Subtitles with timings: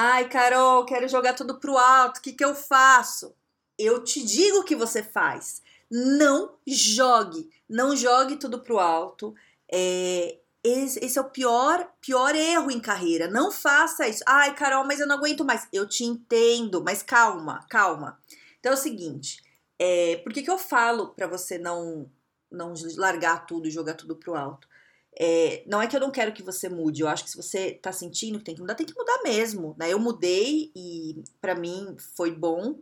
[0.00, 2.18] Ai, Carol, quero jogar tudo pro alto.
[2.18, 3.34] O que, que eu faço?
[3.76, 5.60] Eu te digo o que você faz.
[5.90, 7.50] Não jogue.
[7.68, 9.34] Não jogue tudo pro alto.
[9.68, 13.26] É, esse, esse, é o pior, pior erro em carreira.
[13.28, 14.22] Não faça isso.
[14.24, 15.66] Ai, Carol, mas eu não aguento mais.
[15.72, 18.20] Eu te entendo, mas calma, calma.
[18.60, 19.42] Então é o seguinte:
[19.80, 22.08] é, por que, que eu falo para você não,
[22.48, 24.68] não largar tudo e jogar tudo pro alto?
[25.16, 27.72] É, não é que eu não quero que você mude, eu acho que se você
[27.72, 29.92] tá sentindo que tem que mudar, tem que mudar mesmo, né?
[29.92, 32.78] Eu mudei e para mim foi bom.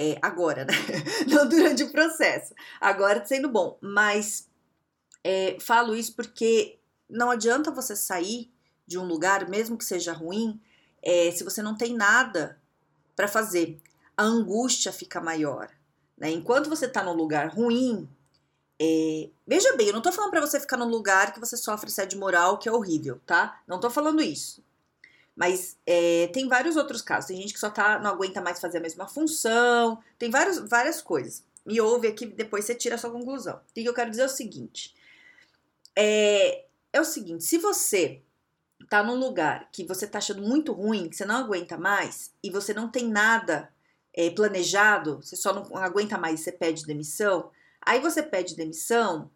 [0.00, 0.72] É, agora, né?
[1.26, 2.54] Não durante o processo.
[2.80, 3.76] Agora tá sendo bom.
[3.80, 4.48] Mas
[5.24, 6.78] é, falo isso porque
[7.10, 8.48] não adianta você sair
[8.86, 10.60] de um lugar, mesmo que seja ruim,
[11.02, 12.60] é, se você não tem nada
[13.16, 13.80] para fazer.
[14.16, 15.68] A angústia fica maior.
[16.16, 16.30] Né?
[16.30, 18.08] Enquanto você tá num lugar ruim,
[18.80, 21.88] é, veja bem, eu não tô falando para você ficar num lugar que você sofre
[21.88, 23.60] assédio moral, que é horrível, tá?
[23.66, 24.62] Não tô falando isso.
[25.34, 27.28] Mas é, tem vários outros casos.
[27.28, 30.02] Tem gente que só tá, não aguenta mais fazer a mesma função.
[30.18, 31.44] Tem vários, várias coisas.
[31.64, 33.56] Me ouve aqui, depois você tira a sua conclusão.
[33.56, 34.94] O que eu quero dizer é o seguinte.
[35.94, 38.22] É, é o seguinte, se você
[38.88, 42.50] tá num lugar que você tá achando muito ruim, que você não aguenta mais, e
[42.50, 43.72] você não tem nada
[44.14, 47.50] é, planejado, você só não aguenta mais e você pede demissão,
[47.88, 49.30] Aí você pede demissão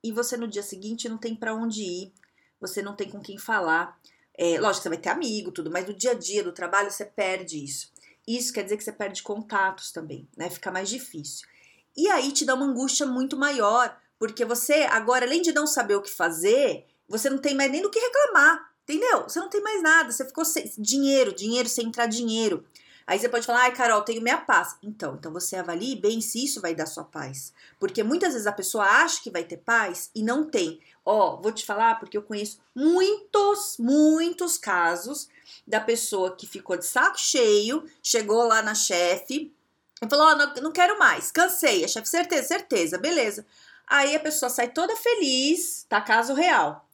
[0.00, 2.12] e você no dia seguinte não tem para onde ir,
[2.60, 3.98] você não tem com quem falar.
[4.38, 7.04] É, lógico você vai ter amigo, tudo, mas no dia a dia do trabalho você
[7.04, 7.92] perde isso.
[8.24, 10.48] Isso quer dizer que você perde contatos também, né?
[10.48, 11.48] Fica mais difícil.
[11.96, 15.96] E aí te dá uma angústia muito maior, porque você agora, além de não saber
[15.96, 19.24] o que fazer, você não tem mais nem do que reclamar, entendeu?
[19.24, 22.64] Você não tem mais nada, você ficou sem dinheiro, dinheiro sem entrar dinheiro.
[23.06, 24.76] Aí você pode falar, ai, Carol, tenho minha paz.
[24.82, 27.52] Então, então você avalie bem se isso vai dar sua paz.
[27.78, 30.80] Porque muitas vezes a pessoa acha que vai ter paz e não tem.
[31.04, 35.28] Ó, oh, vou te falar porque eu conheço muitos, muitos casos
[35.64, 39.54] da pessoa que ficou de saco cheio, chegou lá na chefe
[40.02, 41.84] e falou: oh, não, não quero mais, cansei.
[41.84, 43.46] A chefe, certeza, certeza, beleza.
[43.86, 46.00] Aí a pessoa sai toda feliz, tá?
[46.00, 46.85] Caso real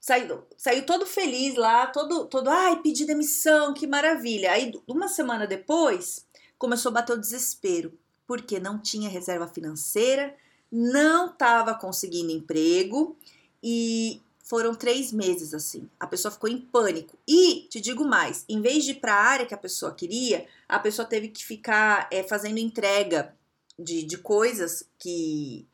[0.00, 4.52] saiu, saiu todo feliz lá, todo, todo, ai, pedi demissão, que maravilha.
[4.52, 6.26] Aí, uma semana depois,
[6.58, 7.92] começou a bater o desespero,
[8.26, 10.34] porque não tinha reserva financeira,
[10.72, 13.16] não estava conseguindo emprego
[13.62, 15.88] e foram três meses assim.
[15.98, 17.16] A pessoa ficou em pânico.
[17.28, 20.46] E, te digo mais, em vez de ir para a área que a pessoa queria,
[20.68, 23.34] a pessoa teve que ficar é, fazendo entrega
[23.78, 25.66] de, de coisas que,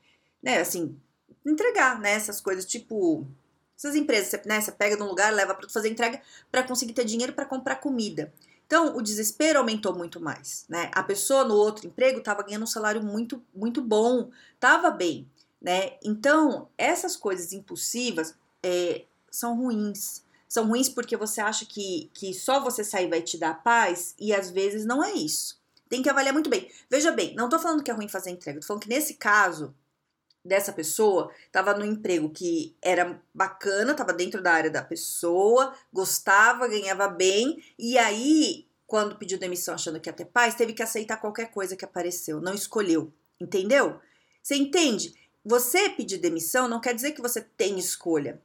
[0.43, 0.97] né, assim,
[1.45, 3.27] entregar, né, essas coisas tipo
[3.77, 6.21] essas empresas, você, né, você pega de um lugar, leva para fazer entrega
[6.51, 8.33] para conseguir ter dinheiro para comprar comida.
[8.67, 10.91] Então, o desespero aumentou muito mais, né?
[10.93, 15.93] A pessoa no outro emprego estava ganhando um salário muito, muito bom, estava bem, né?
[16.03, 20.25] Então, essas coisas impulsivas é, são ruins.
[20.49, 24.33] São ruins porque você acha que, que só você sair vai te dar paz e
[24.33, 25.61] às vezes não é isso.
[25.89, 26.69] Tem que avaliar muito bem.
[26.91, 29.73] Veja bem, não tô falando que é ruim fazer entrega, tô falando que nesse caso,
[30.47, 36.69] dessa pessoa estava no emprego que era bacana, estava dentro da área da pessoa, gostava,
[36.69, 41.19] ganhava bem, e aí, quando pediu demissão achando que ia ter paz, teve que aceitar
[41.19, 44.01] qualquer coisa que apareceu, não escolheu, entendeu?
[44.43, 45.15] Você entende?
[45.45, 48.41] Você pedir demissão não quer dizer que você tem escolha,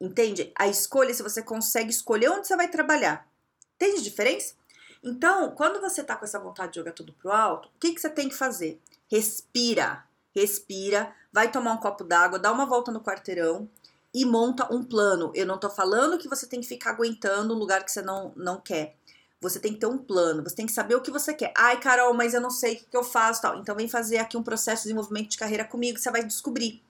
[0.00, 0.52] entende?
[0.56, 3.28] A escolha é se você consegue escolher onde você vai trabalhar.
[3.76, 4.54] Entende a diferença?
[5.02, 8.00] Então, quando você tá com essa vontade de jogar tudo pro alto, o que, que
[8.00, 8.80] você tem que fazer?
[9.10, 13.68] Respira respira, vai tomar um copo d'água, dá uma volta no quarteirão
[14.14, 15.32] e monta um plano.
[15.34, 18.32] Eu não tô falando que você tem que ficar aguentando um lugar que você não,
[18.36, 18.94] não quer.
[19.40, 21.52] Você tem que ter um plano, você tem que saber o que você quer.
[21.56, 23.58] Ai, Carol, mas eu não sei o que, eu faço tal.
[23.58, 26.80] Então vem fazer aqui um processo de desenvolvimento de carreira comigo, você vai descobrir.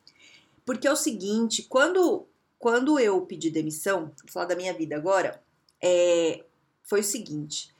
[0.67, 2.27] Porque é o seguinte, quando,
[2.59, 5.43] quando eu pedi demissão, vou falar da minha vida agora,
[5.83, 6.45] é,
[6.83, 7.75] foi o seguinte,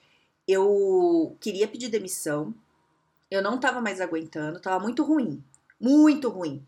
[0.49, 2.55] eu queria pedir demissão,
[3.31, 5.45] eu não tava mais aguentando, tava muito ruim
[5.81, 6.67] muito ruim.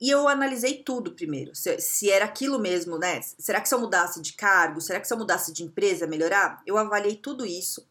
[0.00, 3.20] E eu analisei tudo primeiro, se, se, era aquilo mesmo, né?
[3.22, 6.62] Será que se eu mudasse de cargo, será que se eu mudasse de empresa melhorar?
[6.66, 7.88] Eu avaliei tudo isso.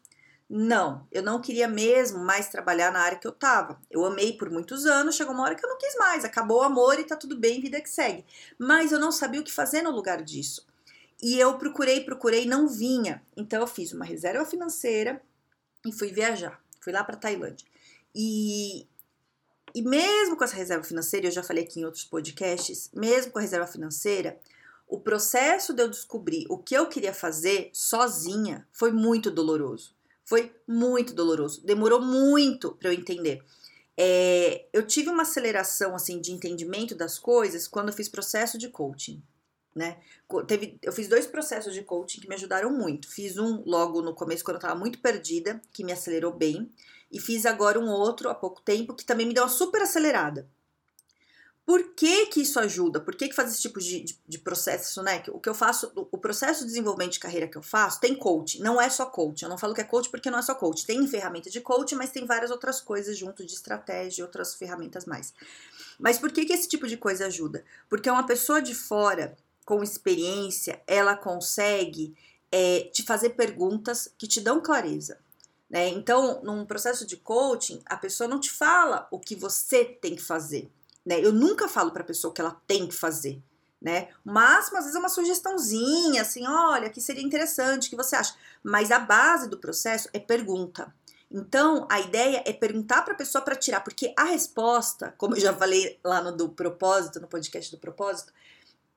[0.48, 3.80] Não, eu não queria mesmo mais trabalhar na área que eu tava.
[3.90, 6.62] Eu amei por muitos anos, chegou uma hora que eu não quis mais, acabou o
[6.62, 8.24] amor e tá tudo bem, vida que segue.
[8.58, 10.66] Mas eu não sabia o que fazer no lugar disso.
[11.22, 13.22] E eu procurei, procurei, não vinha.
[13.36, 15.20] Então eu fiz uma reserva financeira
[15.86, 17.66] e fui viajar Fui lá para Tailândia.
[18.14, 18.86] E,
[19.74, 23.38] e mesmo com essa reserva financeira, eu já falei aqui em outros podcasts, mesmo com
[23.38, 24.38] a reserva financeira,
[24.86, 29.94] o processo de eu descobrir o que eu queria fazer sozinha foi muito doloroso.
[30.24, 31.64] Foi muito doloroso.
[31.64, 33.42] Demorou muito para eu entender.
[33.96, 38.68] É, eu tive uma aceleração assim de entendimento das coisas quando eu fiz processo de
[38.68, 39.22] coaching
[39.74, 39.98] né?
[40.46, 43.08] Teve, eu fiz dois processos de coaching que me ajudaram muito.
[43.08, 46.70] Fiz um logo no começo, quando eu estava muito perdida, que me acelerou bem.
[47.10, 50.48] E fiz agora um outro há pouco tempo, que também me deu uma super acelerada.
[51.66, 53.00] Por que que isso ajuda?
[53.00, 55.22] Por que que faz esse tipo de, de, de processo, né?
[55.28, 58.60] O que eu faço, o processo de desenvolvimento de carreira que eu faço tem coaching,
[58.60, 59.46] não é só coaching.
[59.46, 60.84] Eu não falo que é coaching porque não é só coaching.
[60.84, 65.32] Tem ferramenta de coaching, mas tem várias outras coisas junto de estratégia, outras ferramentas mais.
[65.98, 67.64] Mas por que que esse tipo de coisa ajuda?
[67.88, 69.34] Porque uma pessoa de fora
[69.64, 72.14] com experiência, ela consegue
[72.52, 75.18] é, te fazer perguntas que te dão clareza.
[75.68, 75.88] Né?
[75.88, 80.22] Então, num processo de coaching, a pessoa não te fala o que você tem que
[80.22, 80.70] fazer.
[81.04, 81.18] Né?
[81.20, 83.42] Eu nunca falo para a pessoa o que ela tem que fazer.
[83.80, 84.08] Né?
[84.24, 88.16] O máximo, às vezes, é uma sugestãozinha, assim, olha, que seria interessante, o que você
[88.16, 88.34] acha?
[88.62, 90.94] Mas a base do processo é pergunta.
[91.30, 95.40] Então, a ideia é perguntar para a pessoa para tirar, porque a resposta, como eu
[95.40, 98.32] já falei lá no do propósito, no podcast do propósito,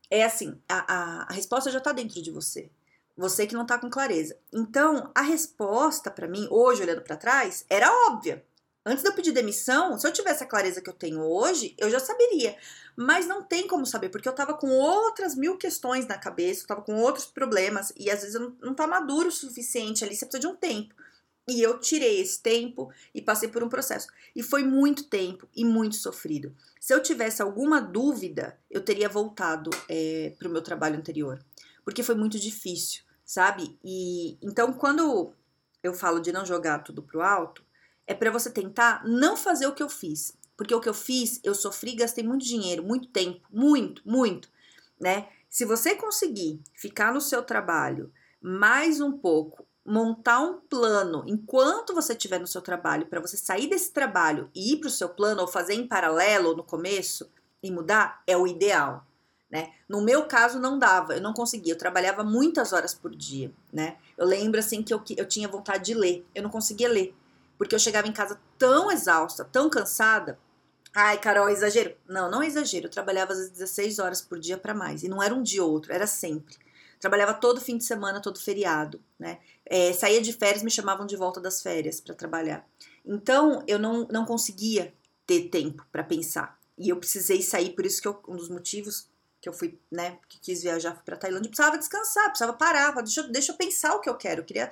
[0.10, 2.70] é assim, a, a, a resposta já está dentro de você.
[3.16, 4.38] Você que não está com clareza.
[4.54, 8.46] Então, a resposta para mim, hoje olhando para trás, era óbvia.
[8.86, 11.90] Antes de eu pedir demissão, se eu tivesse a clareza que eu tenho hoje, eu
[11.90, 12.56] já saberia.
[12.96, 16.68] Mas não tem como saber, porque eu tava com outras mil questões na cabeça, eu
[16.68, 20.16] tava com outros problemas, e às vezes eu não, não tá maduro o suficiente ali,
[20.16, 20.96] você precisa de um tempo.
[21.50, 24.08] E eu tirei esse tempo e passei por um processo.
[24.36, 26.54] E foi muito tempo e muito sofrido.
[26.80, 31.40] Se eu tivesse alguma dúvida, eu teria voltado é, para o meu trabalho anterior,
[31.86, 33.78] porque foi muito difícil, sabe?
[33.82, 35.34] E então, quando
[35.82, 37.64] eu falo de não jogar tudo pro alto,
[38.06, 41.40] é para você tentar não fazer o que eu fiz, porque o que eu fiz,
[41.44, 44.50] eu sofri, gastei muito dinheiro, muito tempo, muito, muito,
[45.00, 45.30] né?
[45.50, 48.12] Se você conseguir ficar no seu trabalho
[48.42, 53.68] mais um pouco montar um plano enquanto você estiver no seu trabalho para você sair
[53.68, 57.32] desse trabalho e ir para o seu plano ou fazer em paralelo no começo
[57.64, 59.08] e mudar é o ideal,
[59.50, 59.72] né?
[59.88, 63.96] No meu caso não dava, eu não conseguia, eu trabalhava muitas horas por dia, né?
[64.18, 67.16] Eu lembro assim que eu, eu tinha vontade de ler, eu não conseguia ler,
[67.58, 70.38] porque eu chegava em casa tão exausta, tão cansada.
[70.94, 71.96] Ai, Carol, exagero?
[72.08, 72.88] Não, não é exagero.
[72.88, 75.04] Eu trabalhava às 16 horas por dia para mais.
[75.04, 76.56] E não era um dia ou outro, era sempre.
[77.00, 79.40] Trabalhava todo fim de semana, todo feriado, né?
[79.66, 82.68] É, saía de férias, me chamavam de volta das férias para trabalhar.
[83.06, 84.94] Então, eu não, não conseguia
[85.26, 86.58] ter tempo para pensar.
[86.78, 89.10] E eu precisei sair, por isso que eu, um dos motivos
[89.42, 93.52] que eu fui, né, que quis viajar para Tailândia, precisava descansar, precisava parar, deixa, deixa
[93.52, 94.72] eu pensar o que eu quero, eu queria,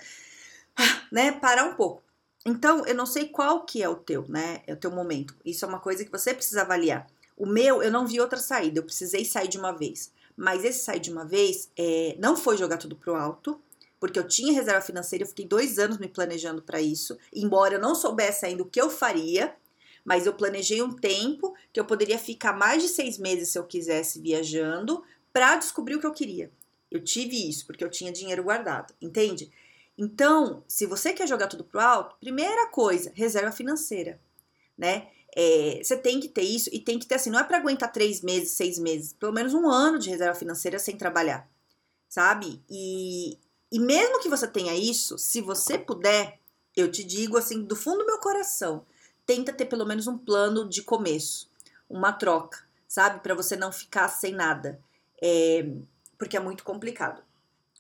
[1.12, 2.04] né, parar um pouco.
[2.45, 5.36] Então, eu não sei qual que é o teu, né, é o teu momento.
[5.44, 7.07] Isso é uma coisa que você precisa avaliar.
[7.38, 10.12] O meu, eu não vi outra saída, eu precisei sair de uma vez.
[10.35, 13.59] Mas esse sair de uma vez é, não foi jogar tudo pro alto,
[13.99, 17.79] porque eu tinha reserva financeira, eu fiquei dois anos me planejando para isso, embora eu
[17.79, 19.55] não soubesse ainda o que eu faria,
[20.03, 23.63] mas eu planejei um tempo que eu poderia ficar mais de seis meses se eu
[23.63, 25.03] quisesse viajando
[25.33, 26.51] para descobrir o que eu queria.
[26.91, 29.51] Eu tive isso porque eu tinha dinheiro guardado, entende?
[29.97, 34.19] Então, se você quer jogar tudo pro alto, primeira coisa, reserva financeira,
[34.77, 35.07] né?
[35.36, 37.92] É, você tem que ter isso e tem que ter assim, não é para aguentar
[37.92, 41.46] três meses, seis meses, pelo menos um ano de reserva financeira sem trabalhar,
[42.08, 42.63] sabe?
[42.70, 43.38] E,
[43.70, 46.39] e mesmo que você tenha isso, se você puder,
[46.75, 48.86] eu te digo assim, do fundo do meu coração,
[49.25, 51.50] tenta ter pelo menos um plano de começo,
[51.89, 53.20] uma troca, sabe?
[53.20, 54.80] Para você não ficar sem nada,
[55.22, 55.68] é,
[56.18, 57.22] porque é muito complicado.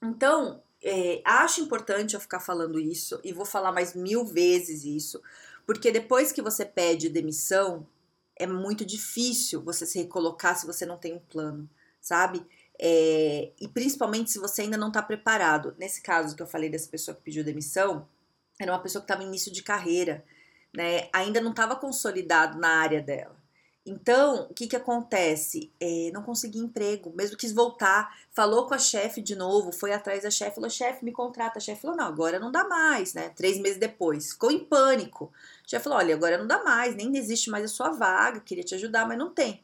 [0.03, 5.21] Então, é, acho importante eu ficar falando isso e vou falar mais mil vezes isso,
[5.65, 7.87] porque depois que você pede demissão,
[8.35, 11.69] é muito difícil você se recolocar se você não tem um plano,
[12.01, 12.45] sabe?
[12.77, 15.75] É, e principalmente se você ainda não está preparado.
[15.77, 18.07] Nesse caso que eu falei dessa pessoa que pediu demissão,
[18.59, 20.23] era uma pessoa que estava em início de carreira,
[20.75, 21.09] né?
[21.13, 23.35] Ainda não estava consolidado na área dela.
[23.85, 25.71] Então, o que que acontece?
[25.79, 30.23] É, não consegui emprego, mesmo quis voltar, falou com a chefe de novo, foi atrás
[30.23, 31.59] da chefe, falou, chefe, me contrata.
[31.59, 33.29] A chefe falou, não, agora não dá mais, né?
[33.29, 35.31] Três meses depois, ficou em pânico.
[35.63, 38.63] A chefe falou, olha, agora não dá mais, nem existe mais a sua vaga, queria
[38.63, 39.61] te ajudar, mas não tem.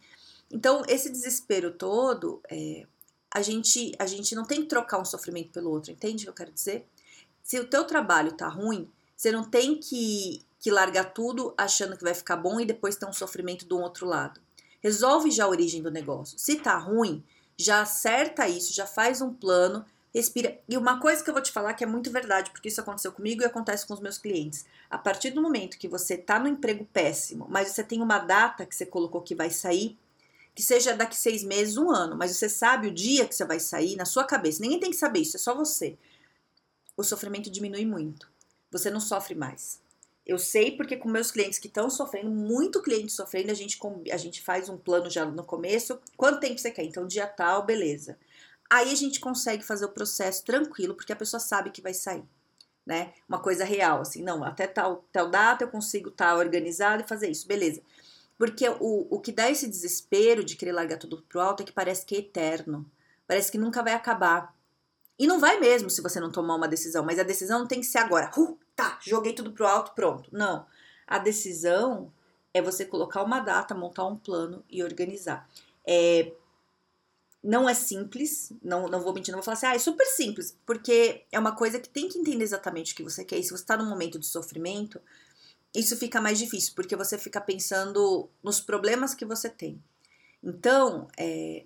[0.51, 2.85] Então, esse desespero todo, é,
[3.33, 6.29] a, gente, a gente não tem que trocar um sofrimento pelo outro, entende o que
[6.29, 6.85] eu quero dizer?
[7.43, 8.87] Se o teu trabalho tá ruim,
[9.17, 13.05] você não tem que que largar tudo achando que vai ficar bom e depois ter
[13.05, 14.39] um sofrimento do outro lado.
[14.79, 16.39] Resolve já a origem do negócio.
[16.39, 17.21] Se tá ruim,
[17.57, 20.59] já acerta isso, já faz um plano respira.
[20.67, 23.11] E uma coisa que eu vou te falar que é muito verdade, porque isso aconteceu
[23.11, 24.65] comigo e acontece com os meus clientes.
[24.89, 28.65] A partir do momento que você tá no emprego péssimo, mas você tem uma data
[28.65, 29.97] que você colocou que vai sair,
[30.53, 33.59] que seja daqui seis meses, um ano, mas você sabe o dia que você vai
[33.59, 34.61] sair na sua cabeça.
[34.61, 35.97] Ninguém tem que saber isso, é só você.
[36.97, 38.29] O sofrimento diminui muito.
[38.69, 39.79] Você não sofre mais.
[40.25, 43.79] Eu sei porque com meus clientes que estão sofrendo, muito cliente sofrendo, a gente,
[44.11, 45.99] a gente faz um plano já no começo.
[46.15, 46.83] Quanto tempo você quer?
[46.83, 48.17] Então, dia tal, beleza.
[48.69, 52.23] Aí a gente consegue fazer o processo tranquilo, porque a pessoa sabe que vai sair.
[52.85, 53.13] Né?
[53.27, 57.07] Uma coisa real, assim, não, até tal, tal data eu consigo estar tá organizado e
[57.07, 57.81] fazer isso, beleza.
[58.37, 61.71] Porque o, o que dá esse desespero de querer largar tudo pro alto é que
[61.71, 62.89] parece que é eterno.
[63.27, 64.55] Parece que nunca vai acabar.
[65.19, 67.85] E não vai mesmo se você não tomar uma decisão, mas a decisão tem que
[67.85, 68.31] ser agora.
[68.35, 70.29] Uh, tá, joguei tudo pro alto, pronto.
[70.31, 70.65] Não.
[71.05, 72.11] A decisão
[72.53, 75.47] é você colocar uma data, montar um plano e organizar.
[75.85, 76.31] É,
[77.43, 80.57] não é simples, não, não vou mentir, não vou falar assim, ah, é super simples,
[80.65, 83.37] porque é uma coisa que tem que entender exatamente o que você quer.
[83.37, 84.99] E se você está num momento de sofrimento,
[85.73, 89.81] isso fica mais difícil, porque você fica pensando nos problemas que você tem.
[90.43, 91.65] Então, é,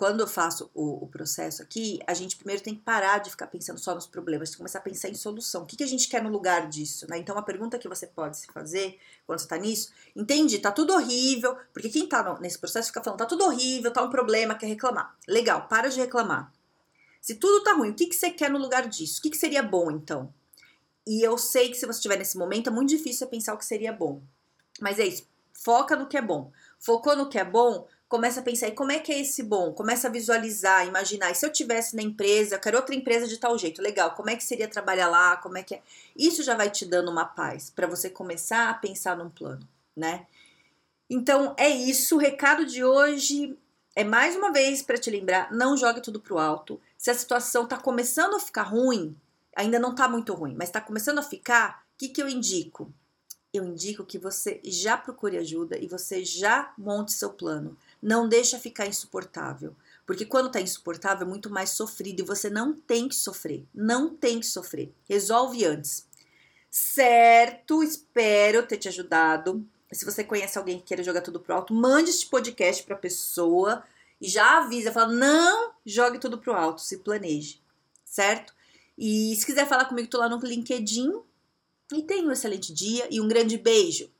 [0.00, 3.46] quando eu faço o, o, processo aqui, a gente primeiro tem que parar de ficar
[3.48, 5.64] pensando só nos problemas, começar a pensar em solução.
[5.64, 7.06] O que, que a gente quer no lugar disso?
[7.06, 7.18] Né?
[7.18, 10.94] Então, uma pergunta que você pode se fazer quando você está nisso, entendi, tá tudo
[10.94, 14.54] horrível, porque quem tá no, nesse processo fica falando, tá tudo horrível, tá um problema,
[14.54, 15.14] quer reclamar.
[15.28, 16.50] Legal, para de reclamar.
[17.20, 19.18] Se tudo tá ruim, o que, que você quer no lugar disso?
[19.18, 20.32] O que, que seria bom, então?
[21.06, 23.66] E eu sei que se você estiver nesse momento, é muito difícil pensar o que
[23.66, 24.22] seria bom.
[24.80, 26.50] Mas é isso, foca no que é bom.
[26.78, 29.72] Focou no que é bom, começa a pensar, e como é que é esse bom?
[29.72, 33.38] Começa a visualizar, imaginar, e se eu tivesse na empresa, eu quero outra empresa de
[33.38, 35.82] tal jeito, legal, como é que seria trabalhar lá, como é que é?
[36.16, 40.26] Isso já vai te dando uma paz para você começar a pensar num plano, né?
[41.08, 43.56] Então é isso, o recado de hoje
[43.94, 46.80] é mais uma vez para te lembrar, não jogue tudo pro alto.
[46.98, 49.16] Se a situação tá começando a ficar ruim,
[49.54, 52.92] ainda não tá muito ruim, mas tá começando a ficar, o que que eu indico?
[53.52, 58.58] Eu indico que você já procure ajuda e você já monte seu plano não deixa
[58.58, 59.74] ficar insuportável.
[60.06, 63.66] Porque quando tá insuportável é muito mais sofrido e você não tem que sofrer.
[63.74, 64.92] Não tem que sofrer.
[65.08, 66.06] Resolve antes.
[66.70, 67.82] Certo?
[67.82, 69.64] Espero ter te ajudado.
[69.92, 73.82] Se você conhece alguém que queira jogar tudo pro alto, mande este podcast pra pessoa
[74.20, 77.60] e já avisa, fala: "Não, jogue tudo pro alto, se planeje".
[78.04, 78.54] Certo?
[78.96, 81.20] E se quiser falar comigo, tô lá no LinkedIn.
[81.92, 84.10] E tenha um excelente dia e um grande beijo.